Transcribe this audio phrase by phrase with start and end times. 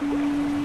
[0.00, 0.63] Música